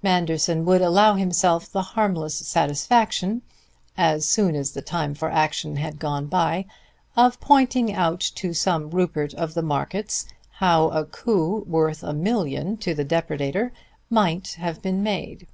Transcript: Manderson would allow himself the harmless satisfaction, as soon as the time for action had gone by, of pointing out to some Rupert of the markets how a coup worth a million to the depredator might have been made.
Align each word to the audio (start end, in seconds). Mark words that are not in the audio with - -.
Manderson 0.00 0.64
would 0.66 0.80
allow 0.80 1.14
himself 1.14 1.68
the 1.68 1.82
harmless 1.82 2.36
satisfaction, 2.36 3.42
as 3.98 4.24
soon 4.24 4.54
as 4.54 4.70
the 4.70 4.80
time 4.80 5.12
for 5.12 5.28
action 5.28 5.74
had 5.74 5.98
gone 5.98 6.26
by, 6.26 6.66
of 7.16 7.40
pointing 7.40 7.92
out 7.92 8.20
to 8.36 8.54
some 8.54 8.90
Rupert 8.90 9.34
of 9.34 9.54
the 9.54 9.60
markets 9.62 10.24
how 10.52 10.90
a 10.90 11.04
coup 11.04 11.64
worth 11.66 12.04
a 12.04 12.12
million 12.12 12.76
to 12.76 12.94
the 12.94 13.04
depredator 13.04 13.72
might 14.08 14.52
have 14.56 14.80
been 14.82 15.02
made. 15.02 15.48